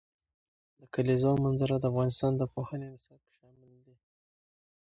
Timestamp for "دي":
3.85-3.95